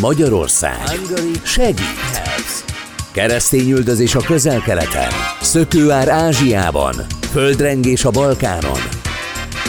[0.00, 1.00] Magyarország
[1.42, 2.64] segít.
[3.12, 6.94] Keresztényüldözés a közel-keleten, szökőár Ázsiában,
[7.30, 8.80] földrengés a Balkánon,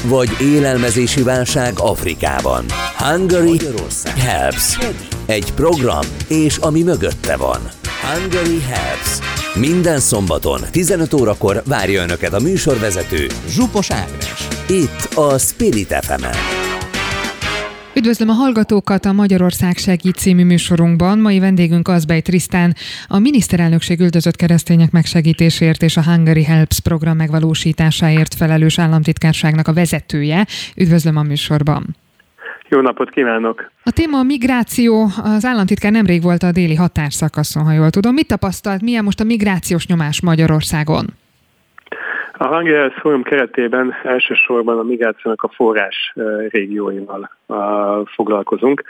[0.03, 2.65] vagy élelmezési válság Afrikában.
[2.97, 3.59] Hungary
[4.17, 4.77] Helps.
[5.25, 7.59] Egy program, és ami mögötte van.
[8.13, 9.17] Hungary Helps.
[9.55, 14.47] Minden szombaton 15 órakor várja Önöket a műsorvezető Zsupos Ágnes.
[14.67, 16.60] Itt a Spirit fm -en.
[17.95, 21.19] Üdvözlöm a hallgatókat a Magyarország Segít című műsorunkban.
[21.19, 22.73] Mai vendégünk Azbej Trisztán,
[23.07, 30.45] a miniszterelnökség üldözött keresztények megsegítésért és a Hungary Helps program megvalósításáért felelős államtitkárságnak a vezetője.
[30.77, 31.95] Üdvözlöm a műsorban.
[32.69, 33.71] Jó napot kívánok!
[33.83, 35.07] A téma a migráció.
[35.23, 38.13] Az államtitkár nemrég volt a déli határszakaszon, ha jól tudom.
[38.13, 38.81] Mit tapasztalt?
[38.81, 41.05] Milyen most a migrációs nyomás Magyarországon?
[42.41, 46.13] A Hungarian Forum keretében elsősorban a migrációnak a forrás
[46.49, 47.29] régióival
[48.05, 48.83] foglalkozunk.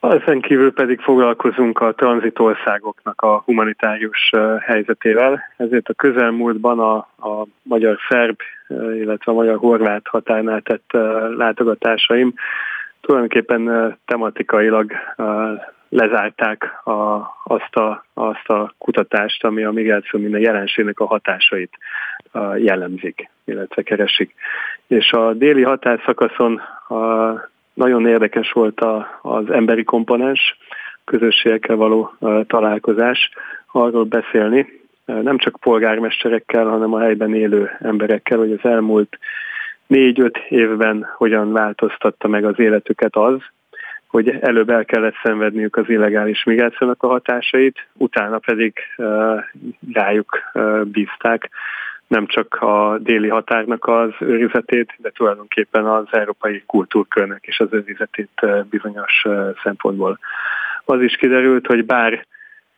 [0.00, 6.96] Ezen kívül pedig foglalkozunk a tranzitországoknak a humanitárius helyzetével, ezért a közelmúltban a,
[7.28, 8.36] a magyar-szerb,
[8.94, 10.90] illetve a magyar-horvát határnál tett
[11.36, 12.34] látogatásaim
[13.00, 14.92] tulajdonképpen tematikailag
[15.88, 21.70] lezárták a, azt, a, azt a kutatást, ami a migráció minden jelenségnek a hatásait
[22.56, 24.34] jellemzik, illetve keresik.
[24.86, 27.32] És a déli határszakaszon a,
[27.74, 30.58] nagyon érdekes volt a, az emberi komponens,
[31.04, 33.30] közösségekkel való a, találkozás,
[33.72, 39.18] arról beszélni, nem csak polgármesterekkel, hanem a helyben élő emberekkel, hogy az elmúlt
[39.86, 43.38] négy-öt évben hogyan változtatta meg az életüket az,
[44.14, 48.72] hogy előbb el kellett szenvedniük az illegális migrációnak a hatásait, utána pedig
[49.92, 50.38] rájuk
[50.84, 51.50] bízták
[52.06, 58.46] nem csak a déli határnak az őrizetét, de tulajdonképpen az európai kultúrkörnek is az őrizetét
[58.70, 59.24] bizonyos
[59.62, 60.18] szempontból.
[60.84, 62.26] Az is kiderült, hogy bár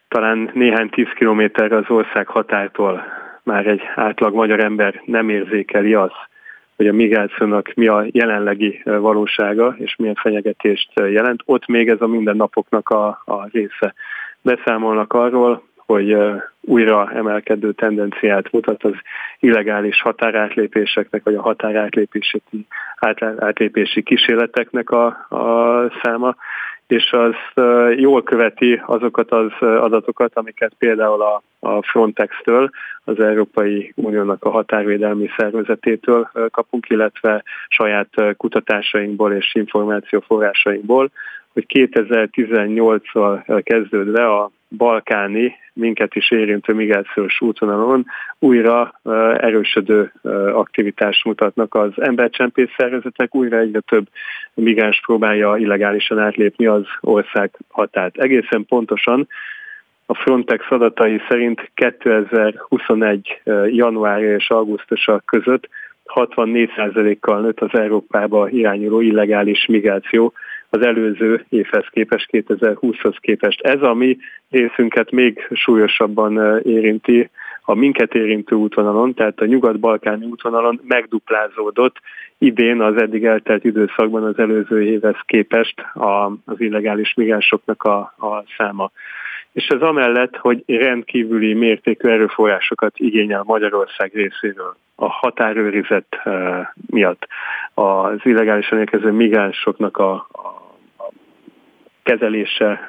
[0.08, 3.04] talán néhány tíz kilométerre az ország határtól
[3.42, 6.28] már egy átlag magyar ember nem érzékeli azt,
[6.76, 11.42] hogy a migrációnak mi a jelenlegi valósága, és milyen fenyegetést jelent.
[11.44, 13.94] Ott még ez a mindennapoknak a, a része.
[14.42, 16.16] Beszámolnak arról, hogy
[16.60, 18.94] újra emelkedő tendenciát mutat az
[19.40, 22.42] illegális határátlépéseknek, vagy a határátlépési
[23.36, 26.36] átlépési kísérleteknek a, a száma,
[26.86, 27.34] és az
[27.96, 32.70] jól követi azokat az adatokat, amiket például a, a Frontex-től,
[33.04, 41.10] az Európai Uniónak a határvédelmi szervezetétől kapunk, illetve saját kutatásainkból és információforrásainkból,
[41.56, 48.06] hogy 2018-al kezdődve a balkáni, minket is érintő migrációs útvonalon
[48.38, 49.00] újra
[49.38, 50.12] erősödő
[50.52, 54.06] aktivitást mutatnak az embercsempész szervezetek, újra egyre több
[54.54, 58.16] migráns próbálja illegálisan átlépni az ország határt.
[58.18, 59.28] Egészen pontosan
[60.06, 63.40] a Frontex adatai szerint 2021.
[63.66, 65.68] januárja és augusztusa között
[66.14, 70.32] 64%-kal nőtt az Európába irányuló illegális migráció
[70.70, 73.60] az előző évhez képest, 2020-hoz képest.
[73.60, 74.16] Ez a mi
[74.50, 77.30] részünket még súlyosabban érinti,
[77.68, 81.96] a minket érintő útvonalon, tehát a nyugat-balkáni útvonalon megduplázódott
[82.38, 85.74] idén az eddig eltelt időszakban az előző évhez képest
[86.44, 88.90] az illegális migránsoknak a, a száma.
[89.56, 96.22] És ez amellett, hogy rendkívüli mértékű erőforrásokat igényel Magyarország részéről a határőrizet
[96.86, 97.26] miatt,
[97.74, 100.72] az illegálisan érkező migránsoknak a, a
[102.02, 102.86] kezelése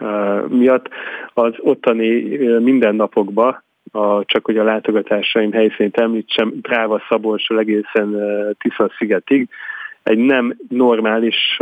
[0.48, 0.90] miatt.
[1.34, 8.16] Az ottani mindennapokban a, csak hogy a látogatásaim helyszínét említsem, Bráva Szabolcsról egészen
[8.60, 9.50] Tisza-szigetig,
[10.08, 11.58] egy nem normális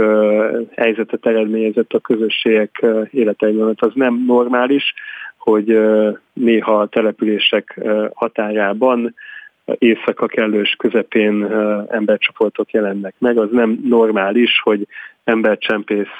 [0.75, 3.75] helyzetet eredményezett a közösségek életeiben.
[3.79, 4.94] Az nem normális,
[5.38, 5.79] hogy
[6.33, 7.79] néha a települések
[8.13, 9.16] határában
[9.78, 11.44] éjszaka kellős közepén
[11.89, 13.38] embercsoportok jelennek meg.
[13.38, 14.88] Az nem normális, hogy
[15.23, 16.19] embercsempész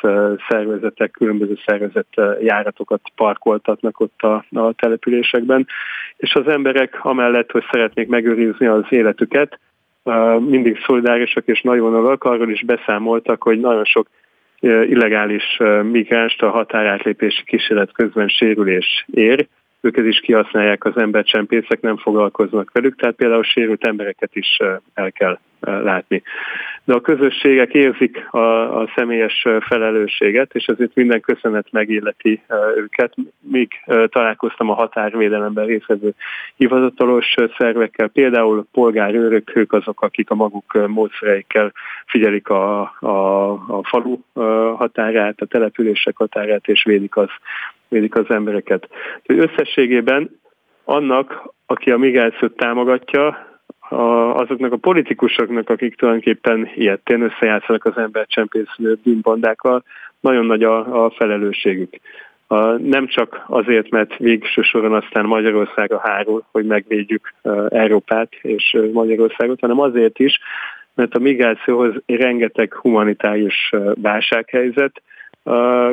[0.50, 5.68] szervezetek, különböző szervezet járatokat parkoltatnak ott a, a településekben,
[6.18, 9.60] és az emberek amellett, hogy szeretnék megőrizni az életüket,
[10.40, 14.08] mindig szolidárisak és nagyvonalak, arról is beszámoltak, hogy nagyon sok
[14.60, 19.48] illegális migránst a határátlépési kísérlet közben sérülés ér,
[19.86, 24.60] őket is kihasználják az embercsempészek, nem foglalkoznak velük, tehát például sérült embereket is
[24.94, 26.24] el kell látni.
[26.84, 32.42] De a közösségek érzik a, a személyes felelősséget, és ezért minden köszönet megilleti
[32.76, 33.14] őket.
[33.40, 33.72] Míg
[34.08, 36.14] találkoztam a határvédelemben részvevő
[36.56, 41.72] hivatalos szervekkel, például polgárőrök, ők azok, akik a maguk módszereikkel
[42.06, 44.18] figyelik a, a, a falu
[44.76, 47.30] határát, a települések határát, és védik az,
[47.96, 48.90] védik az embereket.
[49.26, 50.40] Összességében
[50.84, 53.48] annak, aki a migrációt támogatja,
[53.80, 53.96] a,
[54.36, 59.84] azoknak a politikusoknak, akik tulajdonképpen ilyetén összejátszanak az embercsempésző bűnbandákkal,
[60.20, 61.90] nagyon nagy a, a felelősségük.
[62.48, 67.34] A, nem csak azért, mert végső soron aztán Magyarországra hárul, hogy megvédjük
[67.70, 70.40] Európát és Magyarországot, hanem azért is,
[70.96, 75.02] mert a migrációhoz rengeteg humanitárius válsághelyzet,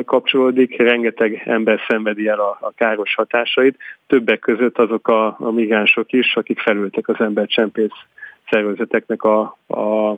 [0.05, 3.77] kapcsolódik, rengeteg ember szenvedi el a, a káros hatásait,
[4.07, 7.91] többek között azok a, a migránsok is, akik felültek az embercsempész
[8.49, 10.15] szervezeteknek a, a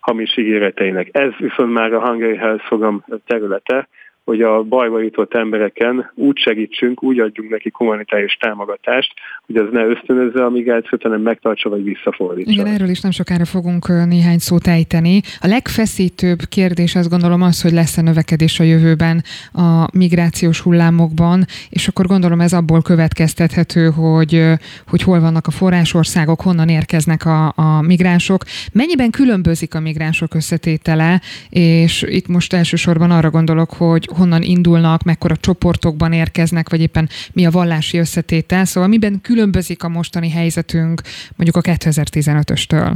[0.00, 1.08] hamis ígéreteinek.
[1.12, 3.88] Ez viszont már a Hungary Health program területe,
[4.26, 9.12] hogy a bajba jutott embereken úgy segítsünk, úgy adjunk neki humanitárius támogatást,
[9.46, 12.50] hogy az ne ösztönözze a migrációt, hanem megtartsa vagy visszafordítsa.
[12.50, 15.20] Igen, erről is nem sokára fogunk néhány szót ejteni.
[15.40, 21.88] A legfeszítőbb kérdés azt gondolom az, hogy lesz-e növekedés a jövőben a migrációs hullámokban, és
[21.88, 24.42] akkor gondolom ez abból következtethető, hogy,
[24.88, 31.20] hogy hol vannak a forrásországok, honnan érkeznek a, a migránsok, mennyiben különbözik a migránsok összetétele,
[31.50, 37.46] és itt most elsősorban arra gondolok, hogy honnan indulnak, mekkora csoportokban érkeznek, vagy éppen mi
[37.46, 38.64] a vallási összetétel.
[38.64, 41.00] Szóval miben különbözik a mostani helyzetünk
[41.36, 42.92] mondjuk a 2015-östől?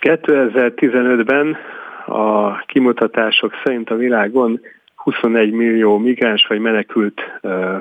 [0.00, 1.56] 2015-ben
[2.06, 4.60] a kimutatások szerint a világon
[4.94, 7.20] 21 millió migráns vagy menekült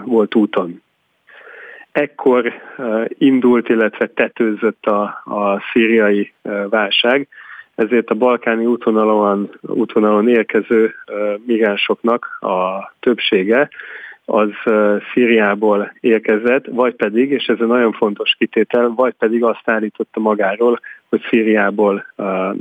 [0.04, 0.82] volt úton.
[1.92, 2.54] Ekkor
[3.08, 6.34] indult, illetve tetőzött a, a szíriai
[6.70, 7.28] válság,
[7.76, 10.94] ezért a balkáni útvonalon, útvonalon érkező
[11.46, 13.70] migránsoknak a többsége
[14.26, 14.50] az
[15.14, 20.80] Szíriából érkezett, vagy pedig, és ez egy nagyon fontos kitétel, vagy pedig azt állította magáról,
[21.10, 22.06] hogy Szíriából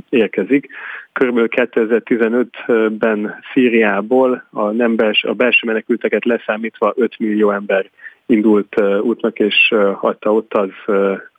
[0.09, 0.67] érkezik.
[1.13, 7.89] Körülbelül 2015-ben Szíriából a, nem bels, a belső menekülteket leszámítva 5 millió ember
[8.25, 10.69] indult útnak, és hagyta ott az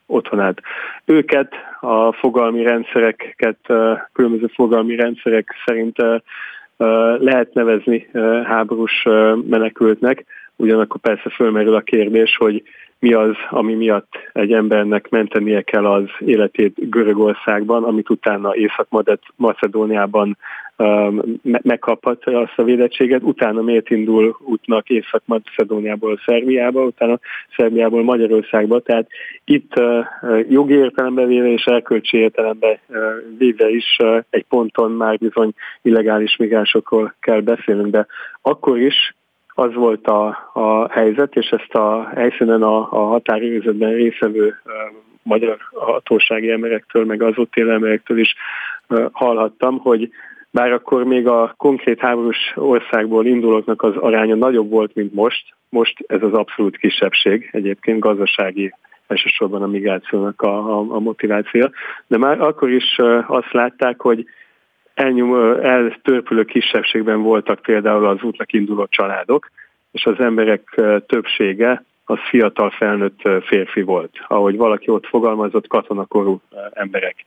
[0.07, 0.61] otthonát.
[1.05, 3.59] Őket, a fogalmi rendszereket,
[4.13, 5.97] különböző fogalmi rendszerek szerint
[7.19, 8.11] lehet nevezni
[8.45, 9.03] háborús
[9.49, 10.25] menekültnek,
[10.57, 12.63] ugyanakkor persze fölmerül a kérdés, hogy
[12.99, 20.37] mi az, ami miatt egy embernek mentenie kell az életét Görögországban, amit utána Észak-Macedóniában
[21.43, 27.19] megkaphatja azt a védettséget, utána miért indul útnak Észak-Macedóniából Szerbiába, utána
[27.57, 29.07] Szerbiából Magyarországba, tehát
[29.45, 29.73] itt
[30.49, 32.79] jogi értelemben véve és erkölcsi értelemben
[33.39, 33.97] véve is
[34.31, 35.53] egy ponton már bizony
[35.83, 38.07] illegális migránsokról kell beszélnünk, de
[38.43, 39.15] akkor is
[39.49, 44.55] az volt a, a helyzet, és ezt a helyszínen a, a határőrzetben részevő
[45.23, 48.35] magyar hatósági emberektől, meg az ott élő emberektől is
[49.13, 50.11] hallhattam, hogy
[50.57, 56.05] bár akkor még a konkrét háborús országból indulóknak az aránya nagyobb volt, mint most, most
[56.07, 58.75] ez az abszolút kisebbség, egyébként gazdasági
[59.07, 61.71] elsősorban a migrációnak a, a, a motiváció,
[62.07, 64.25] de már akkor is azt látták, hogy
[64.95, 69.51] elnyom, eltörpülő kisebbségben voltak például az útnak induló családok,
[69.93, 74.11] és az emberek többsége az fiatal felnőtt férfi volt.
[74.27, 76.41] Ahogy valaki ott fogalmazott, katonakorú
[76.73, 77.25] emberek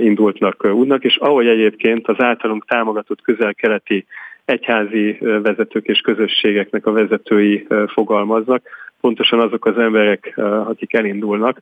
[0.00, 4.06] indultnak útnak, és ahogy egyébként az általunk támogatott közel-keleti
[4.44, 8.62] egyházi vezetők és közösségeknek a vezetői fogalmaznak,
[9.00, 10.32] pontosan azok az emberek,
[10.66, 11.60] akik elindulnak,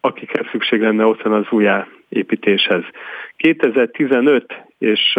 [0.00, 2.82] akikre szükség lenne otthon az újjáépítéshez.
[3.36, 5.16] 2015 és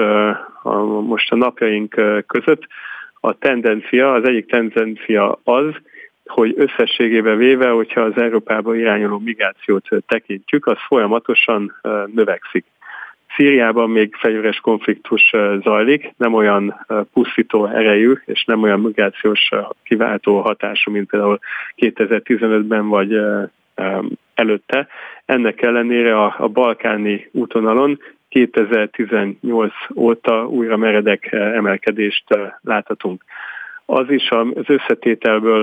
[0.64, 2.68] a, most a napjaink között
[3.20, 5.74] a tendencia, az egyik tendencia az,
[6.26, 11.76] hogy összességében véve, hogyha az Európába irányuló migrációt tekintjük, az folyamatosan
[12.14, 12.66] növekszik.
[13.36, 15.32] Szíriában még fegyveres konfliktus
[15.64, 19.50] zajlik, nem olyan pusztító erejű és nem olyan migrációs
[19.84, 21.40] kiváltó hatású, mint például
[21.78, 23.20] 2015-ben vagy
[24.34, 24.88] előtte.
[25.26, 32.24] Ennek ellenére a, a balkáni útonalon 2018 óta újra meredek emelkedést
[32.62, 33.24] láthatunk.
[33.86, 35.62] Az is az összetételből,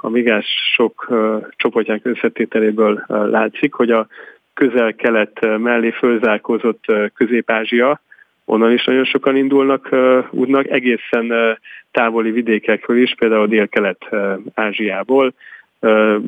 [0.00, 1.12] a migránsok
[1.56, 4.06] csoportjának összetételéből látszik, hogy a
[4.54, 6.84] közel-kelet mellé fölzárkózott
[7.14, 8.00] Közép-Ázsia,
[8.44, 9.88] onnan is nagyon sokan indulnak
[10.30, 11.58] útnak, egészen
[11.90, 15.34] távoli vidékekről is, például dél-kelet-ázsiából.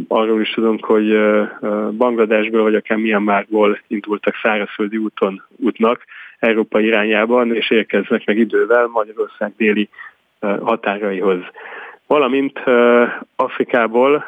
[0.09, 1.19] Arról is tudunk, hogy
[1.97, 6.05] Bangladesből vagy akár Myanmarból indultak szárazföldi úton útnak
[6.39, 9.89] Európa irányában, és érkeznek meg idővel Magyarország déli
[10.41, 11.41] határaihoz.
[12.07, 12.61] Valamint
[13.37, 14.25] Afrikából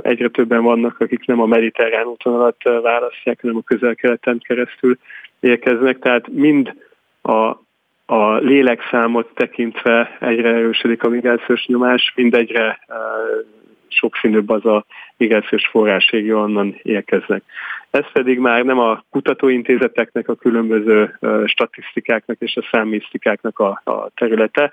[0.00, 4.98] egyre többen vannak, akik nem a mediterrán útvonalat választják, hanem a közel-keleten keresztül
[5.40, 6.74] érkeznek, tehát mind
[7.22, 7.56] a
[8.06, 12.78] a lélekszámot tekintve egyre erősödik a migrációs nyomás, mindegyre
[13.88, 14.84] sokszínűbb az a
[15.16, 17.42] migrációs forrásrégió, onnan érkeznek.
[17.90, 24.72] Ez pedig már nem a kutatóintézeteknek, a különböző statisztikáknak és a számmisztikáknak a, a területe,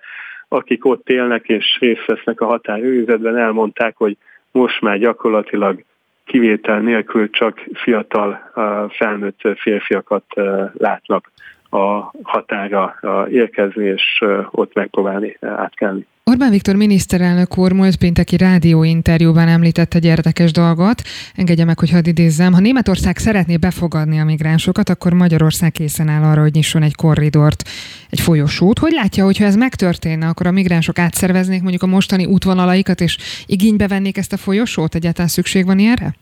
[0.49, 4.17] akik ott élnek és részt vesznek a határőrizetben, elmondták, hogy
[4.51, 5.83] most már gyakorlatilag
[6.25, 8.51] kivétel nélkül csak fiatal,
[8.89, 10.25] felnőtt férfiakat
[10.73, 11.31] látnak
[11.69, 12.95] a határa
[13.31, 16.05] érkezni, és ott megpróbálni átkelni.
[16.23, 21.01] Orbán Viktor miniszterelnök úr múlt pénteki rádióinterjúban említett egy érdekes dolgot.
[21.35, 22.53] Engedje meg, hogy hadd idézzem.
[22.53, 27.63] Ha Németország szeretné befogadni a migránsokat, akkor Magyarország készen áll arra, hogy nyisson egy korridort,
[28.09, 28.79] egy folyosót.
[28.79, 33.87] Hogy látja, hogyha ez megtörténne, akkor a migránsok átszerveznék mondjuk a mostani útvonalaikat, és igénybe
[33.87, 34.95] vennék ezt a folyosót?
[34.95, 36.13] Egyáltalán szükség van ilyenre?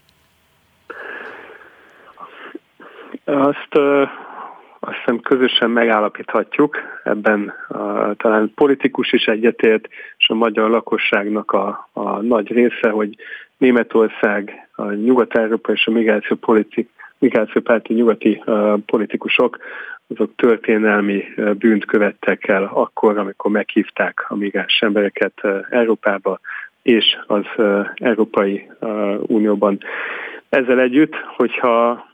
[3.25, 3.73] Azt
[4.79, 11.89] azt hiszem közösen megállapíthatjuk, ebben a, talán politikus is egyetért, és a magyar lakosságnak a,
[11.93, 13.15] a nagy része, hogy
[13.57, 19.57] Németország, a Nyugat-Európa és a migráció politik, migrációpárti nyugati uh, politikusok,
[20.07, 21.23] azok történelmi
[21.57, 26.39] bűnt követtek el akkor, amikor meghívták a migráns embereket Európába
[26.81, 27.45] és az
[27.95, 28.69] Európai
[29.21, 29.77] Unióban.
[30.49, 32.05] Ezzel együtt, hogyha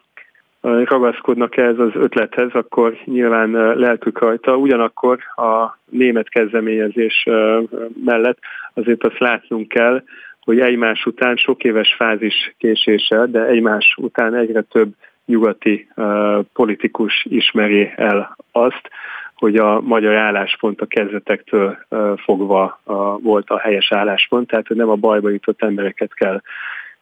[0.63, 4.55] ragaszkodnak ez az ötlethez, akkor nyilván lelkük rajta.
[4.55, 7.27] Ugyanakkor a német kezdeményezés
[8.05, 8.37] mellett
[8.73, 10.03] azért azt látnunk kell,
[10.41, 14.89] hogy egymás után sok éves fázis késéssel, de egymás után egyre több
[15.25, 15.87] nyugati
[16.53, 18.89] politikus ismeri el azt,
[19.35, 21.77] hogy a magyar álláspont a kezdetektől
[22.23, 22.79] fogva
[23.21, 26.41] volt a helyes álláspont, tehát hogy nem a bajba jutott embereket kell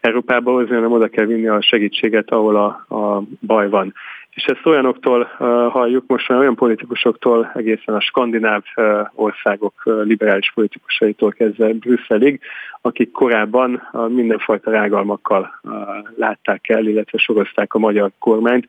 [0.02, 3.94] Európába hozni, hanem oda kell vinni a segítséget, ahol a, a baj van.
[4.34, 10.04] És ezt olyanoktól uh, halljuk most már olyan politikusoktól, egészen a skandináv uh, országok uh,
[10.04, 12.40] liberális politikusaitól kezdve Brüsszelig,
[12.82, 15.72] akik korábban uh, mindenfajta rágalmakkal uh,
[16.16, 18.68] látták el, illetve sorozták a magyar kormányt.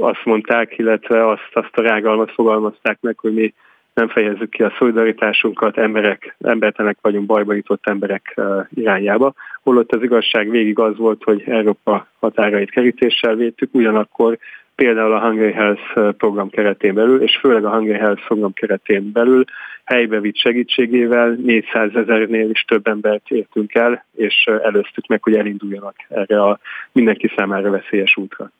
[0.00, 3.54] Azt mondták, illetve azt, azt a rágalmat fogalmazták meg, hogy mi
[3.98, 8.40] nem fejezzük ki a szolidaritásunkat, emberek, embertelenek vagyunk bajba jutott emberek
[8.74, 9.34] irányába.
[9.62, 14.38] Holott az igazság végig az volt, hogy Európa határait kerítéssel védtük, ugyanakkor
[14.74, 19.44] például a Hungary Health program keretén belül, és főleg a Hungary Health program keretén belül
[19.84, 25.94] helybe vitt segítségével 400 ezernél is több embert értünk el, és előztük meg, hogy elinduljanak
[26.08, 26.58] erre a
[26.92, 28.50] mindenki számára veszélyes útra.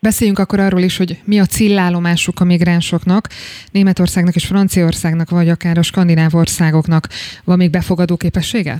[0.00, 3.24] Beszéljünk akkor arról is, hogy mi a célállomásuk a migránsoknak,
[3.72, 7.04] Németországnak és Franciaországnak, vagy akár a skandináv országoknak.
[7.44, 8.76] Van még befogadó képessége?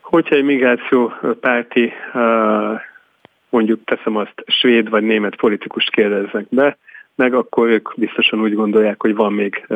[0.00, 1.92] Hogyha egy migrációpárti,
[3.48, 6.76] mondjuk teszem azt, svéd vagy német politikust kérdeznek be,
[7.14, 9.66] meg akkor ők biztosan úgy gondolják, hogy van még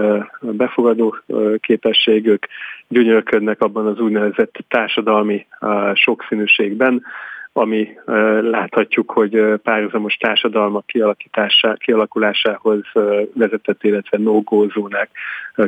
[0.41, 1.17] befogadó
[1.61, 2.47] képességük,
[2.89, 5.47] gyönyörködnek abban az úgynevezett társadalmi
[5.95, 7.03] sokszínűségben,
[7.57, 7.99] ami
[8.41, 10.85] láthatjuk, hogy párhuzamos társadalmak
[11.79, 12.81] kialakulásához
[13.35, 14.43] vezetett, illetve no
[14.75, 15.11] zónák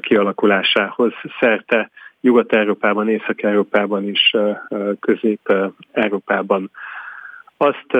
[0.01, 1.91] kialakulásához szerte
[2.21, 4.35] Nyugat-Európában, Észak-Európában is,
[5.01, 6.71] Közép-Európában.
[7.57, 7.97] Azt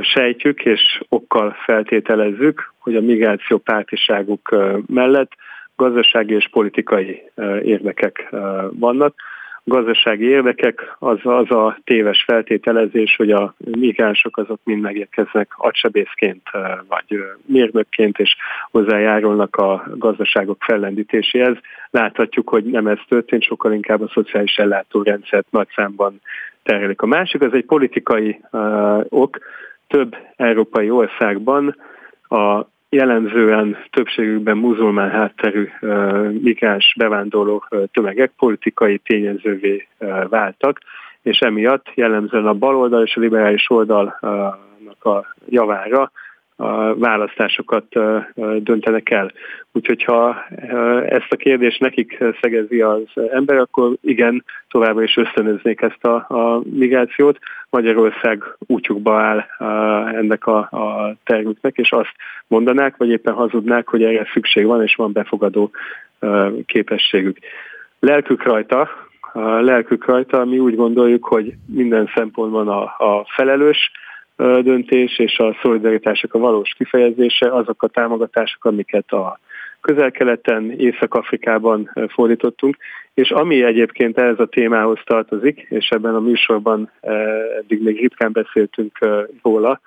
[0.00, 5.32] sejtjük és okkal feltételezzük, hogy a migráció pártiságuk mellett
[5.76, 7.22] gazdasági és politikai
[7.62, 8.34] érdekek
[8.70, 9.14] vannak,
[9.64, 16.42] gazdasági érdekek, az, az a téves feltételezés, hogy a migránsok azok mind megérkeznek agysebészként
[16.88, 18.36] vagy mérnökként, és
[18.70, 21.56] hozzájárulnak a gazdaságok fellendítéséhez.
[21.90, 26.20] Láthatjuk, hogy nem ez történt, sokkal inkább a szociális ellátórendszert nagy számban
[26.62, 27.00] terhelik.
[27.00, 29.38] A másik az egy politikai uh, ok.
[29.88, 31.76] Több európai országban
[32.28, 35.68] a jellemzően többségükben muzulmán hátterű
[36.42, 39.86] migráns bevándorló tömegek politikai tényezővé
[40.28, 40.78] váltak,
[41.22, 46.10] és emiatt jellemzően a baloldal és a liberális oldalnak a javára
[46.94, 47.84] választásokat
[48.58, 49.32] döntenek el.
[49.72, 50.44] Úgyhogy ha
[51.06, 56.62] ezt a kérdést nekik szegezi az ember, akkor igen, továbbra is ösztönöznék ezt a, a
[56.64, 57.38] migrációt.
[57.72, 59.44] Magyarország útjukba áll
[60.14, 62.14] ennek a, a termüknek, és azt
[62.46, 65.70] mondanák, vagy éppen hazudnák, hogy erre szükség van, és van befogadó
[66.66, 67.38] képességük.
[68.00, 68.88] Lelkük rajta,
[69.60, 73.90] lelkük rajta, mi úgy gondoljuk, hogy minden szempontban a, a felelős
[74.36, 79.38] döntés és a szolidaritások a valós kifejezése, azok a támogatások, amiket a
[79.82, 82.76] közel-keleten, Észak-Afrikában fordítottunk,
[83.14, 86.90] és ami egyébként ehhez a témához tartozik, és ebben a műsorban
[87.58, 88.98] eddig még ritkán beszéltünk
[89.42, 89.80] róla,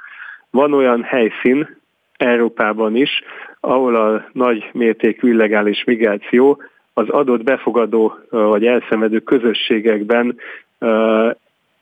[0.50, 1.78] van olyan helyszín
[2.18, 3.24] Európában is,
[3.60, 6.62] ahol a nagy mértékű illegális migráció
[6.94, 10.38] az adott befogadó vagy elszenvedő közösségekben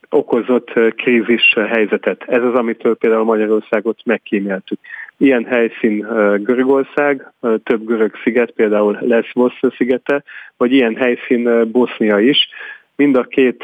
[0.10, 2.24] okozott krízis helyzetet.
[2.28, 4.80] Ez az, amitől például Magyarországot megkíméltük.
[5.18, 6.00] Ilyen helyszín
[6.44, 7.32] Görögország,
[7.64, 10.24] több görög sziget, például Lesbos szigete,
[10.58, 12.50] vagy ilyen helyszín Bosznia is.
[12.96, 13.64] Mind a két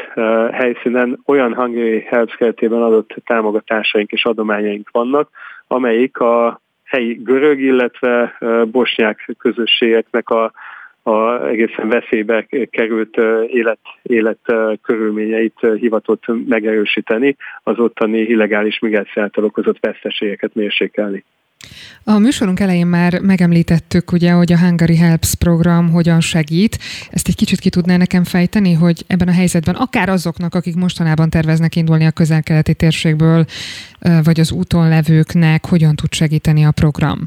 [0.52, 5.30] helyszínen olyan Hungary Helps keretében adott támogatásaink és adományaink vannak,
[5.66, 8.38] amelyik a helyi görög, illetve
[8.70, 10.52] bosnyák közösségeknek a
[11.02, 13.16] a egészen veszélybe került
[13.46, 21.24] élet, élet körülményeit hivatott megerősíteni, az ottani illegális migráció által okozott veszteségeket mérsékelni.
[22.04, 26.78] A műsorunk elején már megemlítettük, ugye, hogy a Hungary Helps program hogyan segít.
[27.10, 31.30] Ezt egy kicsit ki tudná nekem fejteni, hogy ebben a helyzetben akár azoknak, akik mostanában
[31.30, 33.44] terveznek indulni a közel-keleti térségből,
[34.24, 37.18] vagy az úton levőknek, hogyan tud segíteni a program?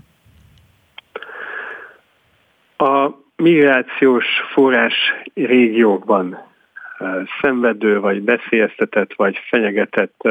[2.78, 4.94] A migrációs forrás
[5.34, 6.38] régiókban
[7.42, 10.22] szenvedő, vagy beszélyeztetett, vagy fenyegetett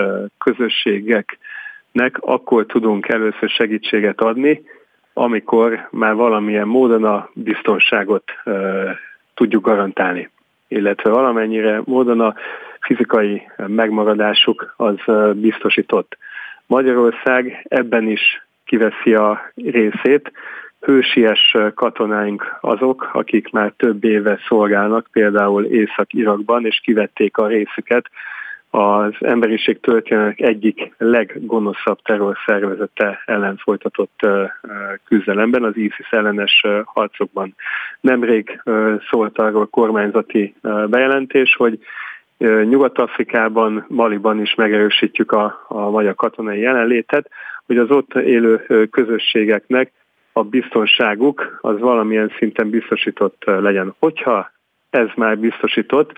[1.92, 4.62] közösségeknek akkor tudunk először segítséget adni,
[5.12, 8.24] amikor már valamilyen módon a biztonságot
[9.34, 10.30] tudjuk garantálni,
[10.68, 12.34] illetve valamennyire módon a
[12.80, 14.96] fizikai megmaradásuk az
[15.34, 16.16] biztosított.
[16.66, 20.32] Magyarország ebben is kiveszi a részét,
[20.80, 28.10] hősies katonáink azok, akik már több éve szolgálnak, például Észak-Irakban, és kivették a részüket
[28.74, 34.26] az emberiség történetek egyik leggonoszabb terrorszervezete ellen folytatott
[35.04, 37.54] küzdelemben, az ISIS ellenes harcokban.
[38.00, 38.62] Nemrég
[39.10, 40.54] szólt arról kormányzati
[40.86, 41.78] bejelentés, hogy
[42.38, 47.30] Nyugat-Afrikában, Maliban is megerősítjük a, a magyar katonai jelenlétet,
[47.66, 49.92] hogy az ott élő közösségeknek
[50.32, 53.94] a biztonságuk az valamilyen szinten biztosított legyen.
[53.98, 54.50] Hogyha
[54.90, 56.12] ez már biztosított,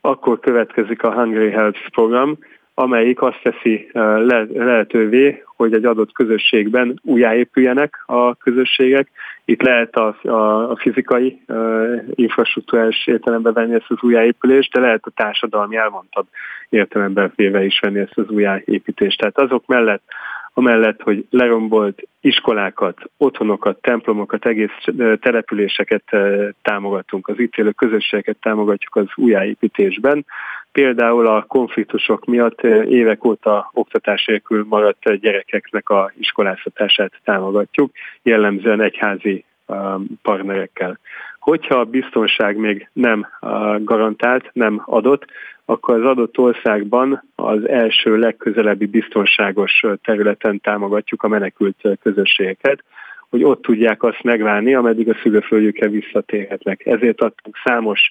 [0.00, 2.38] akkor következik a Hungary Health program,
[2.74, 9.10] amelyik azt teszi le- lehetővé, hogy egy adott közösségben újjáépüljenek a közösségek.
[9.44, 15.06] Itt lehet a, a, a fizikai uh, infrastruktúrás értelemben venni ezt az újjáépülést, de lehet
[15.06, 16.26] a társadalmi elmondtabb
[16.68, 19.18] értelemben félve is venni ezt az újjáépítést.
[19.18, 20.02] Tehát azok mellett,
[20.60, 24.76] amellett, hogy lerombolt iskolákat, otthonokat, templomokat, egész
[25.20, 26.04] településeket
[26.62, 30.26] támogatunk, az itt élő közösségeket támogatjuk az újjáépítésben.
[30.72, 37.90] Például a konfliktusok miatt évek óta oktatás nélkül maradt gyerekeknek a iskoláztatását támogatjuk,
[38.22, 39.44] jellemzően egyházi
[40.22, 40.98] partnerekkel.
[41.38, 43.26] Hogyha a biztonság még nem
[43.78, 45.24] garantált, nem adott,
[45.64, 52.84] akkor az adott országban az első legközelebbi biztonságos területen támogatjuk a menekült közösségeket,
[53.30, 56.86] hogy ott tudják azt megválni, ameddig a szülőföldjükre visszatérhetnek.
[56.86, 58.10] Ezért adtunk számos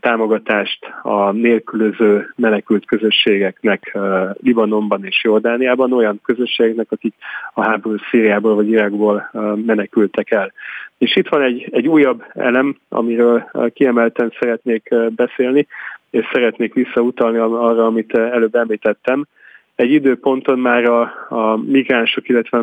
[0.00, 3.98] támogatást a nélkülöző menekült közösségeknek
[4.42, 7.14] Libanonban és Jordániában, olyan közösségeknek, akik
[7.54, 9.30] a háború Szíriából vagy Irakból
[9.66, 10.52] menekültek el.
[10.98, 15.66] És itt van egy, egy újabb elem, amiről kiemelten szeretnék beszélni,
[16.10, 19.26] és szeretnék visszautalni arra, amit előbb említettem.
[19.74, 22.62] Egy időponton már a, a migránsok, illetve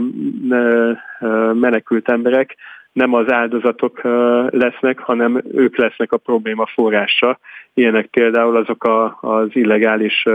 [1.53, 2.55] menekült emberek
[2.93, 4.01] nem az áldozatok
[4.49, 7.39] lesznek, hanem ők lesznek a probléma forrása.
[7.73, 10.25] Ilyenek például azok a, az illegális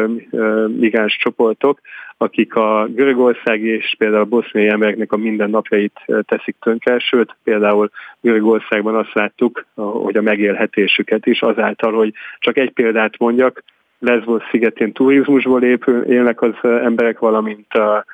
[0.66, 1.80] migráns csoportok,
[2.16, 7.90] akik a Görögország és például a boszniai embereknek a mindennapjait teszik tönkre, sőt például
[8.20, 13.62] Görögországban azt láttuk, hogy a megélhetésüket is azáltal, hogy csak egy példát mondjak,
[13.98, 18.04] Lesbos szigetén turizmusból épül, élnek az emberek, valamint a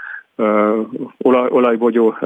[1.18, 2.16] olaj, olajbogyó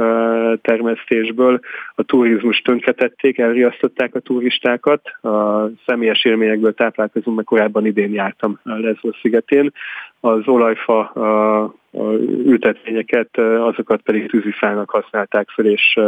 [0.62, 1.60] termesztésből
[1.94, 5.08] a turizmus tönkretették, elriasztották a turistákat.
[5.22, 9.72] A személyes élményekből táplálkozunk, mert korábban idén jártam Lesbos szigetén.
[10.20, 11.12] Az olajfa
[12.44, 15.98] ültetvényeket, azokat pedig tűzifának használták fel és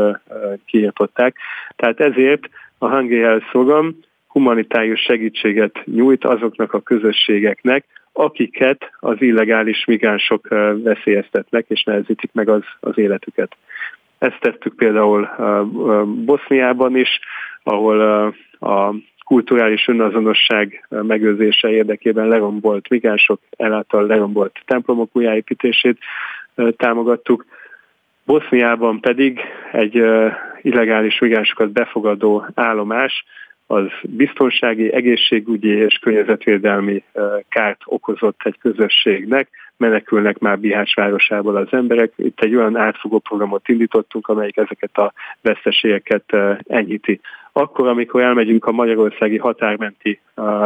[0.66, 1.36] kiirtották.
[1.76, 7.84] Tehát ezért a Hungry program humanitárius segítséget nyújt azoknak a közösségeknek,
[8.20, 10.48] akiket az illegális migránsok
[10.82, 13.56] veszélyeztetnek és nehezítik meg az, az életüket.
[14.18, 15.28] Ezt tettük például
[16.24, 17.20] Boszniában is,
[17.62, 18.00] ahol
[18.60, 25.98] a kulturális önazonosság megőrzése érdekében lerombolt migránsok eláltal lerombolt templomok újjáépítését
[26.76, 27.44] támogattuk.
[28.24, 29.40] Boszniában pedig
[29.72, 30.04] egy
[30.62, 33.24] illegális migránsokat befogadó állomás
[33.70, 37.02] az biztonsági, egészségügyi és környezetvédelmi
[37.48, 39.48] kárt okozott egy közösségnek,
[39.80, 42.12] menekülnek már Bihács városából az emberek.
[42.16, 46.36] Itt egy olyan átfogó programot indítottunk, amelyik ezeket a veszteségeket
[46.68, 47.20] enyhíti.
[47.52, 50.20] Akkor, amikor elmegyünk a magyarországi határmenti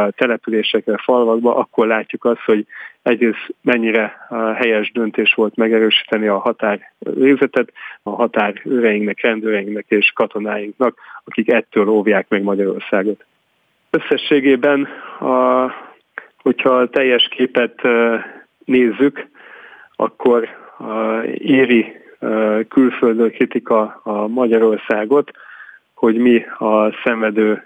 [0.09, 2.65] településekre, falvakba, akkor látjuk azt, hogy
[3.01, 7.71] egyrészt mennyire helyes döntés volt megerősíteni a határőrzetet,
[8.03, 13.25] a határőreinknek, rendőreinknek és katonáinknak, akik ettől óvják meg Magyarországot.
[13.89, 14.87] Összességében,
[15.19, 15.71] a,
[16.37, 17.81] hogyha a teljes képet
[18.65, 19.27] nézzük,
[19.95, 20.47] akkor
[21.37, 22.03] éri
[22.69, 25.31] külföldön kritika a Magyarországot,
[25.93, 27.61] hogy mi a szenvedő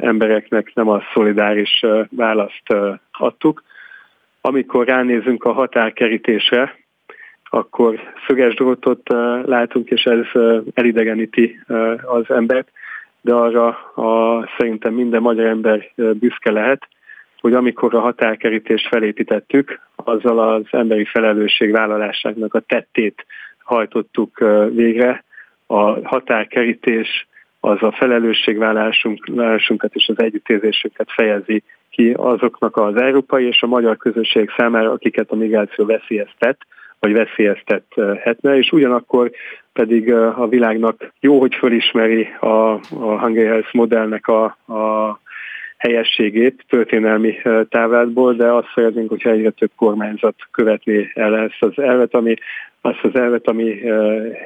[0.00, 2.74] embereknek nem a szolidáris választ
[3.12, 3.62] adtuk.
[4.40, 6.78] Amikor ránézünk a határkerítésre,
[7.50, 9.08] akkor szöges drótot
[9.44, 10.26] látunk, és ez
[10.74, 11.60] elidegeníti
[12.02, 12.68] az embert,
[13.20, 16.88] de arra a, szerintem minden magyar ember büszke lehet,
[17.40, 23.26] hogy amikor a határkerítést felépítettük, azzal az emberi felelősségvállalásának a tettét
[23.58, 24.38] hajtottuk
[24.70, 25.24] végre.
[25.66, 27.26] A határkerítés
[27.60, 34.50] az a felelősségvállásunkat és az együttérzésünket fejezi ki azoknak az európai és a magyar közösség
[34.56, 36.58] számára, akiket a migráció veszélyeztet,
[36.98, 39.30] vagy veszélyeztethetne, és ugyanakkor
[39.72, 45.18] pedig a világnak jó, hogy fölismeri a, a Hungary Health modellnek a, a
[45.84, 47.34] helyességét történelmi
[47.68, 52.34] távlatból, de azt szeretnénk, hogyha egyre több kormányzat követné el ezt az elvet, ami
[52.80, 53.80] azt az elvet, ami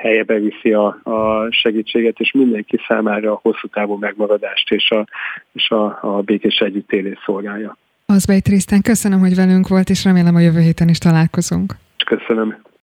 [0.01, 5.07] helyebe viszi a, a segítséget, és mindenki számára a hosszú távú megmaradást és a,
[5.53, 7.77] és a, a békés együttélés szolgálja.
[8.07, 11.73] Azbej Trisztán, köszönöm, hogy velünk volt, és remélem a jövő héten is találkozunk.
[12.07, 12.68] Köszönöm.